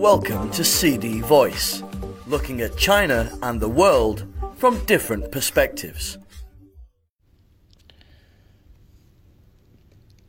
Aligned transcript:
Welcome 0.00 0.50
to 0.52 0.64
CD 0.64 1.20
Voice, 1.20 1.82
looking 2.26 2.62
at 2.62 2.78
China 2.78 3.30
and 3.42 3.60
the 3.60 3.68
world 3.68 4.24
from 4.56 4.82
different 4.86 5.30
perspectives. 5.30 6.16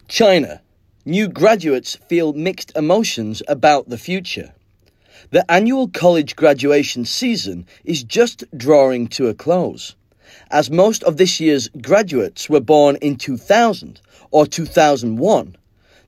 China. 0.10 0.62
New 1.06 1.30
graduates 1.30 1.96
feel 2.10 2.34
mixed 2.34 2.76
emotions 2.76 3.42
about 3.48 3.88
the 3.88 3.98
future. 3.98 4.54
The 5.30 5.50
annual 5.50 5.88
college 5.88 6.36
graduation 6.36 7.06
season 7.06 7.66
is 7.86 8.04
just 8.04 8.44
drawing 8.58 9.08
to 9.16 9.28
a 9.28 9.34
close. 9.34 9.96
As 10.50 10.70
most 10.70 11.02
of 11.06 11.16
this 11.16 11.40
year's 11.40 11.70
graduates 11.82 12.50
were 12.50 12.60
born 12.60 12.98
in 12.98 13.16
2000 13.16 14.02
or 14.32 14.46
2001, 14.46 15.56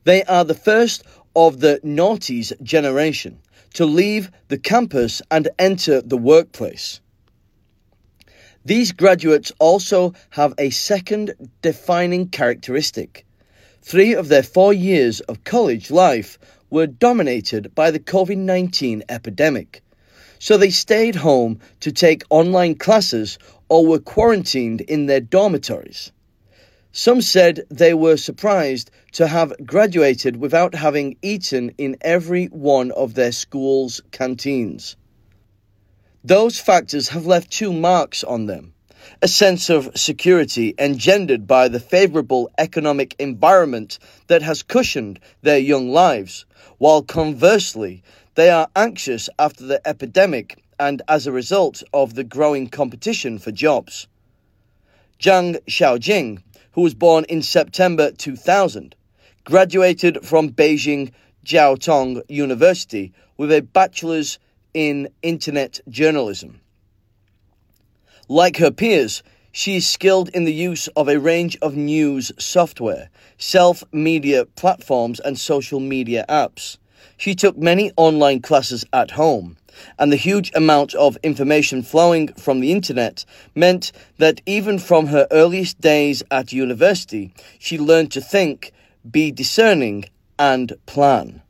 they 0.04 0.22
are 0.26 0.44
the 0.44 0.54
first 0.54 1.04
of 1.34 1.62
the 1.62 1.80
noughties 1.86 2.52
generation 2.62 3.40
to 3.74 3.86
leave 3.86 4.32
the 4.48 4.58
campus 4.58 5.22
and 5.30 5.50
enter 5.60 6.02
the 6.02 6.18
workplace. 6.18 7.02
These 8.66 8.94
graduates 8.94 9.52
also 9.60 10.14
have 10.30 10.54
a 10.58 10.70
second 10.70 11.34
defining 11.62 12.30
characteristic. 12.30 13.26
Three 13.82 14.14
of 14.14 14.30
their 14.30 14.44
four 14.44 14.72
years 14.72 15.20
of 15.22 15.44
college 15.44 15.92
life 15.92 16.40
were 16.70 16.88
dominated 16.88 17.76
by 17.76 17.92
the 17.92 18.00
COVID 18.00 18.38
19 18.38 19.04
epidemic. 19.10 19.82
So 20.40 20.58
they 20.58 20.70
stayed 20.70 21.16
home 21.16 21.60
to 21.82 21.92
take 21.92 22.24
online 22.30 22.76
classes 22.76 23.38
or 23.70 23.86
were 23.86 24.00
quarantined 24.00 24.82
in 24.82 25.08
their 25.08 25.20
dormitories. 25.22 26.12
Some 26.96 27.22
said 27.22 27.66
they 27.70 27.94
were 27.94 28.18
surprised 28.18 28.92
to 29.14 29.28
have 29.28 29.54
graduated 29.66 30.38
without 30.38 30.76
having 30.76 31.18
eaten 31.22 31.74
in 31.78 31.98
every 32.02 32.46
one 32.46 32.92
of 32.92 33.16
their 33.16 33.32
school's 33.32 34.02
canteens. 34.12 34.96
Those 36.24 36.60
factors 36.60 37.10
have 37.10 37.26
left 37.26 37.52
two 37.52 37.74
marks 37.74 38.24
on 38.24 38.46
them 38.46 38.74
a 39.22 39.28
sense 39.28 39.70
of 39.70 39.90
security 39.96 40.74
engendered 40.78 41.48
by 41.48 41.68
the 41.68 41.80
favorable 41.80 42.50
economic 42.58 43.16
environment 43.20 44.00
that 44.28 44.42
has 44.42 44.64
cushioned 44.64 45.20
their 45.42 45.58
young 45.58 45.90
lives, 45.90 46.46
while 46.78 47.02
conversely, 47.02 48.04
they 48.36 48.50
are 48.50 48.70
anxious 48.76 49.30
after 49.40 49.66
the 49.66 49.86
epidemic 49.88 50.64
and 50.80 51.02
as 51.08 51.28
a 51.28 51.32
result 51.32 51.84
of 51.94 52.16
the 52.16 52.24
growing 52.24 52.68
competition 52.68 53.38
for 53.40 53.52
jobs. 53.52 54.08
Zhang 55.20 55.58
Xiaojing, 55.68 56.42
who 56.74 56.82
was 56.82 56.94
born 56.94 57.26
in 57.26 57.42
September 57.42 58.12
2000, 58.12 58.96
graduated 59.44 60.26
from 60.26 60.50
Beijing 60.50 61.12
Jiaotong 61.46 62.22
University 62.28 63.14
with 63.38 63.52
a 63.52 63.62
bachelor's 63.62 64.40
in 64.74 65.08
internet 65.22 65.80
journalism. 65.90 66.60
Like 68.28 68.58
her 68.58 68.72
peers, 68.72 69.22
she 69.52 69.76
is 69.76 69.88
skilled 69.88 70.30
in 70.30 70.46
the 70.46 70.54
use 70.54 70.88
of 70.90 71.08
a 71.08 71.20
range 71.20 71.58
of 71.62 71.76
news 71.76 72.32
software, 72.40 73.10
self 73.38 73.84
media 73.92 74.46
platforms, 74.46 75.20
and 75.20 75.38
social 75.38 75.80
media 75.80 76.26
apps. 76.28 76.78
She 77.18 77.36
took 77.36 77.58
many 77.58 77.92
online 77.96 78.42
classes 78.42 78.84
at 78.92 79.12
home, 79.12 79.58
and 79.98 80.12
the 80.12 80.18
huge 80.18 80.52
amount 80.56 80.94
of 80.96 81.18
information 81.24 81.84
flowing 81.84 82.28
from 82.34 82.60
the 82.60 82.72
internet 82.72 83.26
meant 83.56 83.92
that 84.18 84.42
even 84.46 84.80
from 84.80 85.08
her 85.08 85.28
earliest 85.32 85.80
days 85.82 86.24
at 86.32 86.54
university, 86.54 87.34
she 87.60 87.78
learned 87.78 88.12
to 88.12 88.22
think, 88.22 88.72
be 89.10 89.32
discerning, 89.32 90.06
and 90.40 90.74
plan. 90.86 91.42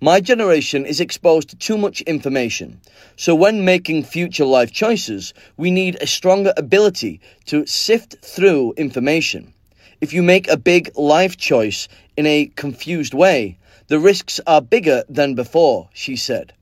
My 0.00 0.20
generation 0.20 0.84
is 0.84 1.00
exposed 1.00 1.48
to 1.48 1.56
too 1.56 1.78
much 1.78 2.02
information, 2.02 2.80
so 3.16 3.34
when 3.34 3.64
making 3.64 4.04
future 4.04 4.44
life 4.44 4.70
choices, 4.70 5.32
we 5.56 5.70
need 5.70 5.96
a 6.00 6.06
stronger 6.06 6.52
ability 6.58 7.20
to 7.46 7.64
sift 7.66 8.16
through 8.22 8.74
information. 8.76 9.54
If 10.02 10.12
you 10.12 10.22
make 10.22 10.48
a 10.48 10.58
big 10.58 10.90
life 10.96 11.38
choice 11.38 11.88
in 12.16 12.26
a 12.26 12.52
confused 12.56 13.14
way, 13.14 13.58
the 13.88 13.98
risks 13.98 14.38
are 14.46 14.60
bigger 14.60 15.02
than 15.08 15.34
before, 15.34 15.88
she 15.94 16.16
said. 16.16 16.52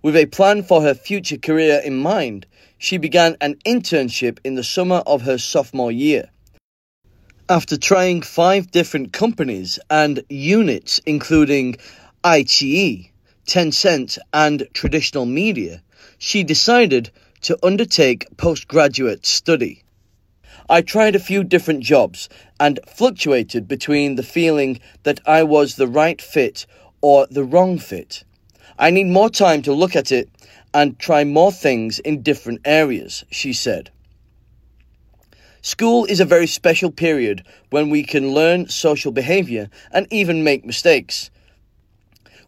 With 0.00 0.16
a 0.16 0.26
plan 0.26 0.62
for 0.62 0.82
her 0.82 0.94
future 0.94 1.38
career 1.38 1.82
in 1.84 1.96
mind, 1.96 2.46
she 2.78 2.98
began 2.98 3.36
an 3.40 3.56
internship 3.66 4.38
in 4.44 4.54
the 4.54 4.62
summer 4.62 5.02
of 5.06 5.22
her 5.22 5.38
sophomore 5.38 5.90
year. 5.90 6.30
After 7.48 7.76
trying 7.76 8.22
five 8.22 8.70
different 8.70 9.12
companies 9.12 9.80
and 9.90 10.22
units, 10.28 11.00
including 11.04 11.76
ITE, 12.22 13.10
Tencent, 13.46 14.18
and 14.32 14.68
traditional 14.72 15.26
media, 15.26 15.82
she 16.18 16.44
decided 16.44 17.10
to 17.40 17.58
undertake 17.64 18.26
postgraduate 18.36 19.26
study. 19.26 19.82
I 20.68 20.82
tried 20.82 21.16
a 21.16 21.20
few 21.20 21.42
different 21.42 21.82
jobs 21.82 22.28
and 22.60 22.78
fluctuated 22.86 23.66
between 23.66 24.14
the 24.14 24.22
feeling 24.22 24.78
that 25.02 25.18
I 25.26 25.42
was 25.42 25.74
the 25.74 25.88
right 25.88 26.20
fit 26.20 26.66
or 27.00 27.26
the 27.28 27.44
wrong 27.44 27.78
fit. 27.78 28.22
I 28.78 28.90
need 28.90 29.06
more 29.06 29.30
time 29.30 29.62
to 29.62 29.72
look 29.72 29.94
at 29.94 30.10
it 30.10 30.28
and 30.74 30.98
try 30.98 31.24
more 31.24 31.52
things 31.52 31.98
in 31.98 32.22
different 32.22 32.60
areas, 32.64 33.24
she 33.30 33.52
said. 33.52 33.90
School 35.62 36.04
is 36.04 36.20
a 36.20 36.24
very 36.24 36.46
special 36.46 36.90
period 36.90 37.44
when 37.70 37.90
we 37.90 38.02
can 38.02 38.32
learn 38.32 38.68
social 38.68 39.12
behavior 39.12 39.68
and 39.92 40.06
even 40.10 40.44
make 40.44 40.64
mistakes. 40.64 41.30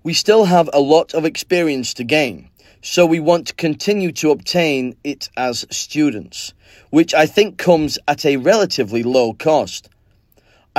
We 0.02 0.14
still 0.14 0.44
have 0.44 0.70
a 0.72 0.80
lot 0.80 1.12
of 1.12 1.24
experience 1.24 1.92
to 1.94 2.04
gain, 2.04 2.48
so 2.82 3.04
we 3.04 3.20
want 3.20 3.48
to 3.48 3.54
continue 3.54 4.12
to 4.12 4.30
obtain 4.30 4.96
it 5.04 5.28
as 5.36 5.66
students, 5.70 6.54
which 6.90 7.12
I 7.12 7.26
think 7.26 7.58
comes 7.58 7.98
at 8.08 8.24
a 8.24 8.36
relatively 8.36 9.02
low 9.02 9.34
cost. 9.34 9.90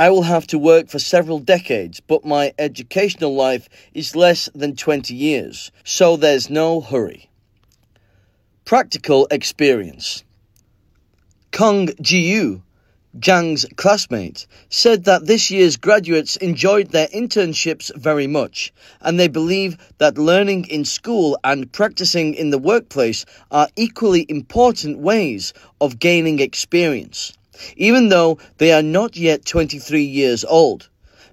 I 0.02 0.10
will 0.10 0.22
have 0.22 0.48
to 0.48 0.58
work 0.58 0.88
for 0.88 0.98
several 0.98 1.38
decades, 1.38 2.00
but 2.00 2.24
my 2.24 2.52
educational 2.58 3.36
life 3.36 3.68
is 3.94 4.16
less 4.16 4.48
than 4.52 4.74
20 4.74 5.14
years, 5.14 5.70
so 5.84 6.16
there's 6.16 6.50
no 6.50 6.80
hurry. 6.80 7.30
Practical 8.64 9.28
experience. 9.30 10.24
Kong 11.52 11.86
Jiyu 12.02 12.62
Zhang's 13.16 13.64
classmate, 13.76 14.48
said 14.70 15.04
that 15.04 15.26
this 15.26 15.52
year's 15.52 15.76
graduates 15.76 16.34
enjoyed 16.38 16.88
their 16.90 17.06
internships 17.08 17.94
very 17.94 18.26
much, 18.26 18.72
and 19.02 19.20
they 19.20 19.28
believe 19.28 19.76
that 19.98 20.18
learning 20.18 20.64
in 20.64 20.84
school 20.84 21.38
and 21.44 21.70
practicing 21.70 22.34
in 22.34 22.50
the 22.50 22.58
workplace 22.58 23.24
are 23.52 23.68
equally 23.76 24.26
important 24.28 24.98
ways 24.98 25.52
of 25.80 26.00
gaining 26.00 26.40
experience. 26.40 27.34
Even 27.76 28.08
though 28.08 28.38
they 28.58 28.72
are 28.72 28.82
not 28.82 29.16
yet 29.16 29.44
23 29.44 30.02
years 30.02 30.44
old, 30.44 30.88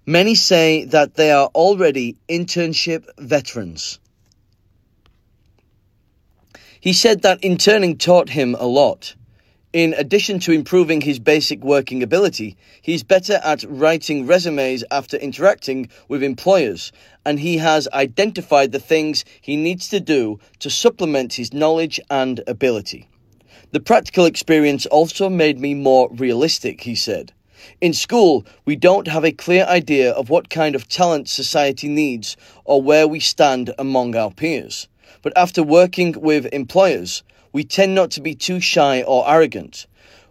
many 0.06 0.35
say 0.35 0.85
that 0.85 1.16
they 1.16 1.31
are 1.31 1.47
already 1.56 2.16
internship 2.28 3.06
veterans. 3.18 4.00
He 6.81 6.94
said 6.94 7.22
that 7.24 7.44
interning 7.44 7.97
taught 7.97 8.29
him 8.29 8.56
a 8.56 8.66
lot. 8.66 9.16
In 9.74 9.94
addition 9.94 10.40
to 10.40 10.52
improving 10.52 11.02
his 11.02 11.19
basic 11.19 11.62
working 11.62 12.02
ability, 12.02 12.58
he's 12.81 13.03
better 13.03 13.40
at 13.44 13.63
writing 13.68 14.25
resumes 14.25 14.84
after 14.90 15.18
interacting 15.18 15.90
with 16.08 16.24
employers, 16.24 16.91
and 17.24 17.40
he 17.40 17.58
has 17.58 17.88
identified 17.94 18.72
the 18.72 18.79
things 18.79 19.25
he 19.41 19.56
needs 19.58 19.90
to 19.90 20.00
do 20.00 20.40
to 20.59 20.69
supplement 20.69 21.34
his 21.34 21.53
knowledge 21.53 22.00
and 22.09 22.41
ability. 22.47 23.09
The 23.72 23.80
practical 23.80 24.25
experience 24.25 24.88
also 24.88 25.30
made 25.30 25.59
me 25.59 25.75
more 25.75 26.09
realistic, 26.12 26.81
he 26.81 26.96
said. 26.96 27.31
In 27.80 27.94
school, 27.94 28.44
we 28.66 28.75
don't 28.75 29.07
have 29.07 29.24
a 29.24 29.31
clear 29.31 29.63
idea 29.66 30.12
of 30.12 30.31
what 30.31 30.50
kind 30.50 30.74
of 30.74 30.88
talent 30.88 31.30
society 31.30 31.88
needs 31.88 32.35
or 32.66 32.82
where 32.82 33.08
we 33.08 33.20
stand 33.20 33.72
among 33.78 34.16
our 34.16 34.32
peers. 34.32 34.88
But 35.22 35.38
after 35.38 35.61
working 35.61 36.16
with 36.20 36.52
employers, 36.52 37.22
we 37.53 37.64
tend 37.64 37.93
not 37.93 38.09
to 38.11 38.22
be 38.22 38.34
too 38.34 38.59
shy 38.59 39.03
or 39.03 39.29
arrogant. 39.29 39.85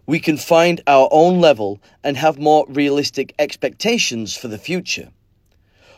We 0.05 0.19
can 0.19 0.35
find 0.35 0.81
our 0.85 1.07
own 1.09 1.39
level 1.39 1.79
and 2.03 2.17
have 2.17 2.39
more 2.39 2.65
realistic 2.67 3.33
expectations 3.39 4.35
for 4.35 4.49
the 4.49 4.57
future. 4.57 5.11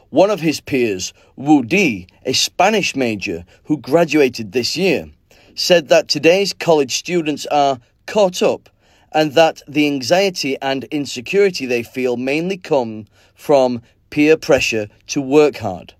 One 0.09 0.29
of 0.29 0.41
his 0.41 0.61
peers, 0.61 1.11
Wu 1.37 1.63
Di, 1.63 2.05
a 2.23 2.33
Spanish 2.33 2.95
major 2.95 3.45
who 3.63 3.77
graduated 3.77 4.51
this 4.51 4.77
year, 4.77 5.09
said 5.55 5.89
that 5.89 6.07
today's 6.07 6.53
college 6.53 6.95
students 6.95 7.45
are 7.47 7.79
caught 8.05 8.41
up 8.41 8.69
and 9.11 9.33
that 9.33 9.61
the 9.67 9.87
anxiety 9.87 10.57
and 10.61 10.85
insecurity 10.85 11.65
they 11.65 11.83
feel 11.83 12.17
mainly 12.17 12.57
come 12.57 13.05
from 13.35 13.81
peer 14.09 14.37
pressure 14.37 14.87
to 15.07 15.21
work 15.21 15.57
hard. 15.57 15.93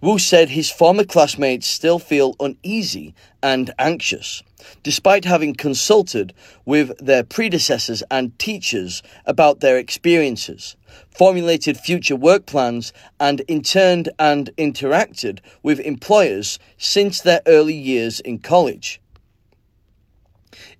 Wu 0.00 0.16
said 0.16 0.50
his 0.50 0.70
former 0.70 1.02
classmates 1.02 1.66
still 1.66 1.98
feel 1.98 2.36
uneasy 2.38 3.16
and 3.42 3.74
anxious, 3.80 4.44
despite 4.84 5.24
having 5.24 5.54
consulted 5.54 6.32
with 6.64 6.96
their 6.98 7.24
predecessors 7.24 8.04
and 8.08 8.38
teachers 8.38 9.02
about 9.26 9.58
their 9.58 9.76
experiences, 9.76 10.76
formulated 11.10 11.76
future 11.76 12.14
work 12.14 12.46
plans, 12.46 12.92
and 13.18 13.42
interned 13.48 14.08
and 14.20 14.50
interacted 14.56 15.40
with 15.64 15.80
employers 15.80 16.60
since 16.76 17.20
their 17.20 17.40
early 17.46 17.74
years 17.74 18.20
in 18.20 18.38
college. 18.38 19.00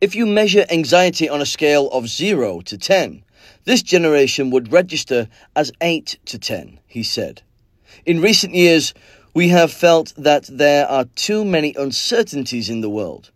If 0.00 0.14
you 0.14 0.26
measure 0.26 0.64
anxiety 0.70 1.28
on 1.28 1.40
a 1.40 1.46
scale 1.46 1.90
of 1.90 2.08
0 2.08 2.60
to 2.60 2.78
10, 2.78 3.24
this 3.64 3.82
generation 3.82 4.50
would 4.50 4.70
register 4.70 5.28
as 5.56 5.72
8 5.80 6.18
to 6.26 6.38
10, 6.38 6.78
he 6.86 7.02
said. 7.02 7.42
In 8.04 8.20
recent 8.20 8.54
years, 8.54 8.94
we 9.34 9.48
have 9.48 9.72
felt 9.72 10.12
that 10.16 10.44
there 10.50 10.88
are 10.88 11.04
too 11.14 11.44
many 11.44 11.74
uncertainties 11.76 12.68
in 12.70 12.80
the 12.80 12.90
world. 12.90 13.30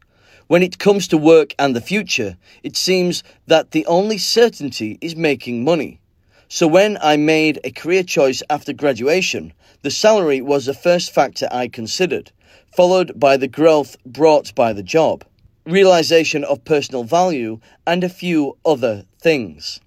When 0.49 0.63
it 0.63 0.79
comes 0.79 1.09
to 1.09 1.17
work 1.17 1.55
and 1.59 1.75
the 1.75 1.81
future, 1.81 2.37
it 2.63 2.77
seems 2.77 3.23
that 3.47 3.71
the 3.71 3.87
only 3.87 4.19
certainty 4.19 4.99
is 5.01 5.17
making 5.17 5.65
money. 5.65 6.01
So 6.49 6.67
when 6.67 6.99
I 7.01 7.17
made 7.17 7.61
a 7.65 7.71
career 7.71 8.03
choice 8.03 8.43
after 8.51 8.73
graduation, 8.73 9.53
the 9.83 9.91
salary 9.91 10.43
was 10.43 10.67
the 10.67 10.75
first 10.75 11.15
factor 11.15 11.49
I 11.51 11.69
considered, 11.69 12.31
followed 12.77 13.19
by 13.19 13.37
the 13.37 13.49
growth 13.49 13.97
brought 14.05 14.55
by 14.55 14.73
the 14.73 14.83
job, 14.83 15.25
realization 15.65 16.45
of 16.45 16.65
personal 16.65 17.05
value, 17.05 17.61
and 17.87 18.05
a 18.05 18.09
few 18.09 18.59
other 18.65 19.05
things. 19.19 19.81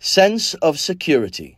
Sense 0.00 0.54
of 0.54 0.80
security. 0.80 1.56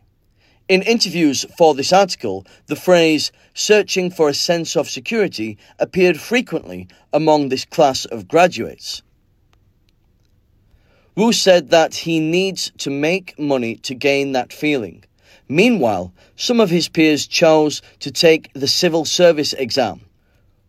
In 0.67 0.81
interviews 0.81 1.45
for 1.59 1.75
this 1.75 1.93
article, 1.93 2.43
the 2.65 2.75
phrase 2.75 3.31
searching 3.53 4.09
for 4.09 4.29
a 4.29 4.33
sense 4.33 4.75
of 4.75 4.89
security 4.89 5.59
appeared 5.77 6.19
frequently 6.19 6.87
among 7.13 7.49
this 7.49 7.65
class 7.65 8.05
of 8.05 8.27
graduates. 8.27 9.03
Wu 11.15 11.31
said 11.31 11.69
that 11.69 11.93
he 11.93 12.19
needs 12.19 12.71
to 12.79 12.89
make 12.89 13.37
money 13.37 13.75
to 13.75 13.93
gain 13.93 14.31
that 14.31 14.51
feeling. 14.51 15.03
Meanwhile, 15.47 16.11
some 16.35 16.59
of 16.59 16.71
his 16.71 16.89
peers 16.89 17.27
chose 17.27 17.83
to 17.99 18.09
take 18.09 18.51
the 18.53 18.67
civil 18.67 19.05
service 19.05 19.53
exam, 19.53 20.01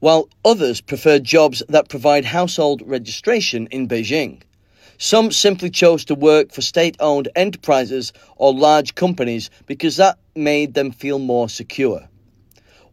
while 0.01 0.29
others 0.45 0.83
preferred 0.83 1.25
jobs 1.25 1.63
that 1.71 1.89
provide 1.89 2.27
household 2.27 2.83
registration 2.85 3.67
in 3.69 3.89
Beijing. 3.89 4.43
Some 4.99 5.31
simply 5.31 5.71
chose 5.71 6.07
to 6.07 6.15
work 6.15 6.53
for 6.53 6.63
state 6.63 6.97
owned 7.01 7.29
enterprises 7.37 8.13
or 8.37 8.55
large 8.55 8.95
companies 8.95 9.51
because 9.67 9.97
that 9.97 10.19
made 10.35 10.73
them 10.75 10.91
feel 10.91 11.19
more 11.19 11.49
secure. 11.49 12.09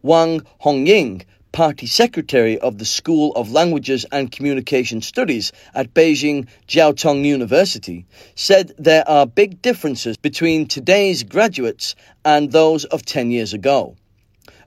Wang 0.02 0.42
Hongying, 0.62 1.22
party 1.52 1.86
secretary 1.86 2.58
of 2.58 2.76
the 2.76 2.84
School 2.84 3.32
of 3.36 3.52
Languages 3.52 4.04
and 4.12 4.30
Communication 4.30 5.00
Studies 5.00 5.52
at 5.74 5.94
Beijing 5.94 6.46
Jiaotong 6.68 7.24
University, 7.24 8.04
said 8.34 8.72
there 8.76 9.08
are 9.08 9.26
big 9.26 9.62
differences 9.62 10.16
between 10.18 10.66
today's 10.66 11.22
graduates 11.22 11.94
and 12.24 12.52
those 12.52 12.84
of 12.84 13.06
10 13.06 13.30
years 13.30 13.54
ago. 13.54 13.96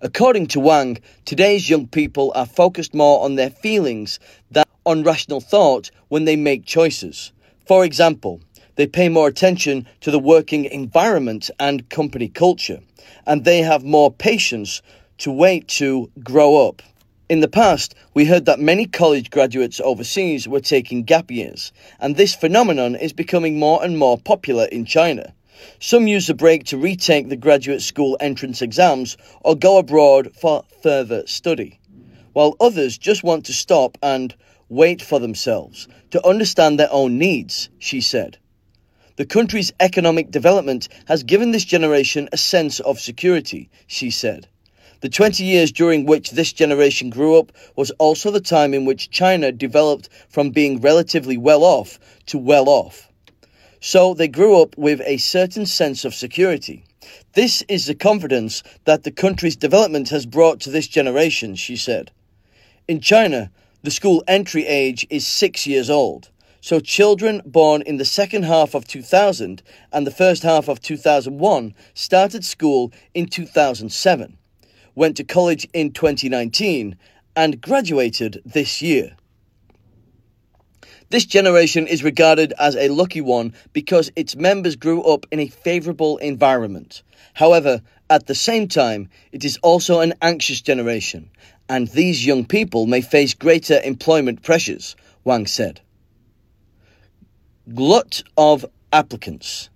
According 0.01 0.47
to 0.47 0.59
Wang, 0.59 0.99
today's 1.25 1.69
young 1.69 1.87
people 1.87 2.31
are 2.35 2.45
focused 2.45 2.93
more 2.93 3.23
on 3.23 3.35
their 3.35 3.49
feelings 3.49 4.19
than 4.49 4.63
on 4.87 5.03
rational 5.03 5.41
thought 5.41 5.91
when 6.07 6.23
they 6.23 6.37
make 6.37 6.65
choices. 6.65 7.33
For 7.65 7.83
example, 7.83 8.39
they 8.77 8.87
pay 8.87 9.09
more 9.09 9.27
attention 9.27 9.85
to 9.99 10.11
the 10.11 10.19
working 10.19 10.63
environment 10.63 11.51
and 11.59 11.89
company 11.89 12.29
culture, 12.29 12.79
and 13.25 13.43
they 13.43 13.61
have 13.61 13.83
more 13.83 14.11
patience 14.11 14.81
to 15.17 15.31
wait 15.31 15.67
to 15.67 16.09
grow 16.23 16.67
up. 16.67 16.81
In 17.27 17.41
the 17.41 17.49
past, 17.49 17.95
we 18.13 18.23
heard 18.23 18.45
that 18.45 18.61
many 18.61 18.85
college 18.85 19.29
graduates 19.29 19.81
overseas 19.81 20.47
were 20.47 20.61
taking 20.61 21.03
gap 21.03 21.29
years, 21.29 21.73
and 21.99 22.15
this 22.15 22.33
phenomenon 22.33 22.95
is 22.95 23.11
becoming 23.11 23.59
more 23.59 23.83
and 23.83 23.97
more 23.97 24.17
popular 24.17 24.63
in 24.65 24.85
China. 24.85 25.33
Some 25.79 26.07
use 26.07 26.27
the 26.27 26.33
break 26.33 26.63
to 26.65 26.77
retake 26.77 27.27
the 27.27 27.35
graduate 27.35 27.81
school 27.81 28.15
entrance 28.21 28.61
exams 28.61 29.17
or 29.41 29.55
go 29.55 29.79
abroad 29.79 30.31
for 30.39 30.63
further 30.81 31.27
study, 31.27 31.79
while 32.31 32.55
others 32.61 32.97
just 32.97 33.23
want 33.23 33.45
to 33.47 33.53
stop 33.53 33.97
and 34.01 34.33
wait 34.69 35.01
for 35.01 35.19
themselves, 35.19 35.87
to 36.11 36.25
understand 36.25 36.79
their 36.79 36.91
own 36.91 37.17
needs, 37.17 37.69
she 37.79 38.01
said. 38.01 38.37
The 39.17 39.25
country's 39.25 39.73
economic 39.79 40.29
development 40.29 40.87
has 41.05 41.23
given 41.23 41.51
this 41.51 41.65
generation 41.65 42.29
a 42.31 42.37
sense 42.37 42.79
of 42.79 42.99
security, 42.99 43.69
she 43.87 44.11
said. 44.11 44.47
The 45.01 45.09
20 45.09 45.43
years 45.43 45.71
during 45.71 46.05
which 46.05 46.31
this 46.31 46.53
generation 46.53 47.09
grew 47.09 47.37
up 47.37 47.51
was 47.75 47.91
also 47.91 48.31
the 48.31 48.41
time 48.41 48.73
in 48.73 48.85
which 48.85 49.11
China 49.11 49.51
developed 49.51 50.09
from 50.29 50.49
being 50.49 50.81
relatively 50.81 51.37
well 51.37 51.63
off 51.63 51.99
to 52.27 52.37
well 52.37 52.67
off. 52.67 53.11
So 53.79 54.13
they 54.13 54.27
grew 54.27 54.61
up 54.61 54.77
with 54.77 55.01
a 55.05 55.17
certain 55.17 55.65
sense 55.67 56.03
of 56.03 56.15
security. 56.15 56.83
This 57.33 57.63
is 57.69 57.85
the 57.85 57.95
confidence 57.95 58.63
that 58.85 59.03
the 59.03 59.11
country's 59.11 59.55
development 59.55 60.09
has 60.09 60.25
brought 60.25 60.59
to 60.61 60.71
this 60.71 60.87
generation, 60.87 61.55
she 61.55 61.75
said. 61.75 62.11
In 62.87 62.99
China, 62.99 63.51
the 63.83 63.91
school 63.91 64.23
entry 64.27 64.65
age 64.65 65.05
is 65.09 65.27
six 65.27 65.67
years 65.67 65.89
old. 65.89 66.29
So 66.61 66.79
children 66.79 67.41
born 67.45 67.81
in 67.83 67.97
the 67.97 68.05
second 68.05 68.43
half 68.43 68.73
of 68.73 68.87
2000 68.87 69.61
and 69.91 70.05
the 70.05 70.11
first 70.11 70.43
half 70.43 70.67
of 70.67 70.81
2001 70.81 71.73
started 71.93 72.43
school 72.43 72.91
in 73.13 73.27
2007, 73.27 74.37
went 74.95 75.15
to 75.17 75.23
college 75.23 75.67
in 75.73 75.91
2019, 75.91 76.97
and 77.35 77.61
graduated 77.61 78.41
this 78.43 78.81
year. 78.81 79.15
This 81.09 81.25
generation 81.25 81.87
is 81.87 82.03
regarded 82.03 82.53
as 82.59 82.75
a 82.75 82.89
lucky 82.89 83.21
one 83.21 83.53
because 83.71 84.11
its 84.17 84.35
members 84.35 84.75
grew 84.75 85.01
up 85.03 85.25
in 85.31 85.39
a 85.39 85.47
favourable 85.47 86.17
environment. 86.17 87.01
However, 87.33 87.81
at 88.09 88.27
the 88.27 88.35
same 88.35 88.67
time, 88.67 89.09
it 89.31 89.45
is 89.45 89.57
also 89.63 90.01
an 90.01 90.13
anxious 90.21 90.59
generation, 90.59 91.29
and 91.69 91.87
these 91.87 92.25
young 92.25 92.45
people 92.45 92.87
may 92.87 92.99
face 92.99 93.33
greater 93.33 93.79
employment 93.83 94.43
pressures, 94.43 94.97
Wang 95.23 95.47
said. 95.47 95.79
Glut 97.73 98.23
of 98.37 98.65
applicants. 98.91 99.69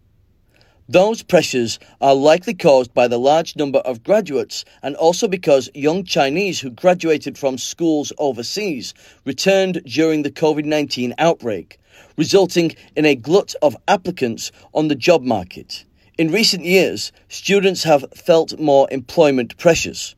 Those 0.92 1.24
pressures 1.24 1.80
are 2.02 2.14
likely 2.14 2.54
caused 2.54 2.94
by 2.94 3.08
the 3.08 3.18
large 3.18 3.56
number 3.56 3.80
of 3.80 4.04
graduates 4.04 4.66
and 4.84 4.94
also 4.98 5.26
because 5.30 5.70
young 5.74 6.04
Chinese 6.04 6.60
who 6.60 6.70
graduated 6.70 7.38
from 7.38 7.58
schools 7.58 8.12
overseas 8.18 8.94
returned 9.24 9.82
during 9.86 10.24
the 10.24 10.32
COVID 10.32 10.66
19 10.66 11.14
outbreak, 11.18 11.80
resulting 12.18 12.76
in 12.94 13.06
a 13.06 13.16
glut 13.16 13.56
of 13.62 13.78
applicants 13.88 14.52
on 14.74 14.90
the 14.90 14.96
job 14.96 15.24
market. 15.24 15.86
In 16.18 16.30
recent 16.30 16.66
years, 16.66 17.14
students 17.30 17.84
have 17.84 18.04
felt 18.14 18.60
more 18.60 18.90
employment 18.92 19.58
pressures. 19.58 20.14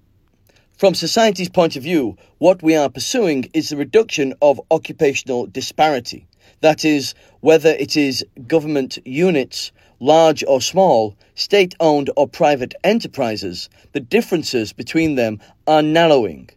From 0.76 0.96
society's 0.96 1.50
point 1.50 1.76
of 1.76 1.84
view, 1.84 2.18
what 2.40 2.64
we 2.64 2.76
are 2.76 2.90
pursuing 2.90 3.48
is 3.54 3.70
the 3.70 3.78
reduction 3.78 4.34
of 4.42 4.60
occupational 4.72 5.46
disparity. 5.46 6.26
That 6.62 6.84
is, 6.84 7.14
whether 7.42 7.70
it 7.70 7.96
is 7.96 8.26
government 8.48 8.98
units, 9.06 9.72
large 10.04 10.44
or 10.46 10.60
small, 10.60 11.16
state 11.34 11.74
owned 11.80 12.10
or 12.18 12.28
private 12.28 12.76
enterprises, 12.84 13.70
the 13.94 14.02
differences 14.02 14.74
between 14.74 15.16
them 15.16 15.40
are 15.66 15.82
narrowing. 15.82 16.50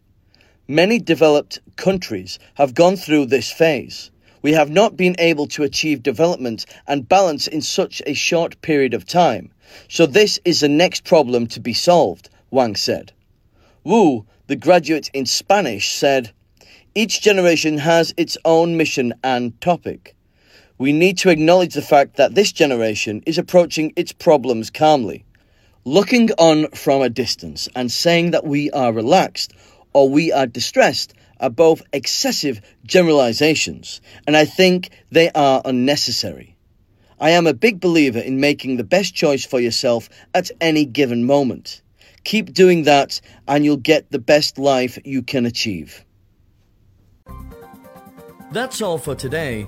Many 0.67 0.99
developed 0.99 1.59
countries 1.77 2.39
have 2.55 2.73
gone 2.73 2.97
through 2.97 3.27
this 3.27 3.49
phase. 3.49 4.11
We 4.41 4.51
have 4.51 4.69
not 4.69 4.97
been 4.97 5.15
able 5.17 5.47
to 5.47 5.63
achieve 5.63 6.03
development 6.03 6.65
and 6.87 7.07
balance 7.07 7.47
in 7.47 7.61
such 7.61 8.01
a 8.05 8.13
short 8.13 8.61
period 8.61 8.93
of 8.93 9.05
time. 9.05 9.51
So, 9.87 10.05
this 10.05 10.41
is 10.43 10.59
the 10.59 10.67
next 10.67 11.05
problem 11.05 11.47
to 11.47 11.61
be 11.61 11.73
solved, 11.73 12.29
Wang 12.51 12.75
said. 12.75 13.13
Wu, 13.85 14.25
the 14.47 14.57
graduate 14.57 15.09
in 15.13 15.25
Spanish, 15.25 15.89
said, 15.91 16.31
Each 16.93 17.21
generation 17.21 17.77
has 17.77 18.13
its 18.17 18.37
own 18.43 18.75
mission 18.75 19.13
and 19.23 19.59
topic. 19.61 20.16
We 20.79 20.93
need 20.93 21.17
to 21.19 21.29
acknowledge 21.29 21.73
the 21.73 21.81
fact 21.81 22.17
that 22.17 22.35
this 22.35 22.51
generation 22.51 23.23
is 23.25 23.37
approaching 23.37 23.93
its 23.95 24.11
problems 24.11 24.69
calmly. 24.69 25.25
Looking 25.85 26.29
on 26.37 26.69
from 26.71 27.01
a 27.01 27.09
distance 27.09 27.67
and 27.75 27.91
saying 27.91 28.31
that 28.31 28.45
we 28.45 28.69
are 28.71 28.93
relaxed 28.93 29.53
or 29.93 30.07
we 30.07 30.31
are 30.31 30.45
distressed 30.45 31.13
are 31.39 31.49
both 31.49 31.81
excessive 31.93 32.61
generalizations, 32.85 34.01
and 34.25 34.35
I 34.35 34.45
think 34.45 34.89
they 35.11 35.31
are 35.31 35.61
unnecessary. 35.65 36.55
I 37.19 37.31
am 37.31 37.47
a 37.47 37.53
big 37.53 37.79
believer 37.79 38.19
in 38.19 38.39
making 38.39 38.77
the 38.77 38.83
best 38.83 39.15
choice 39.15 39.45
for 39.45 39.59
yourself 39.59 40.09
at 40.35 40.51
any 40.61 40.85
given 40.85 41.25
moment. 41.25 41.81
Keep 42.23 42.53
doing 42.53 42.83
that, 42.83 43.21
and 43.47 43.65
you'll 43.65 43.77
get 43.77 44.11
the 44.11 44.19
best 44.19 44.59
life 44.59 44.99
you 45.03 45.23
can 45.23 45.45
achieve. 45.45 46.03
That's 48.51 48.81
all 48.81 48.97
for 48.97 49.15
today. 49.15 49.67